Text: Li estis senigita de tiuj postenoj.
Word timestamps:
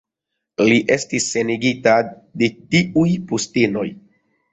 Li 0.69 0.77
estis 0.95 1.27
senigita 1.33 1.93
de 2.43 2.49
tiuj 2.73 3.05
postenoj. 3.33 3.85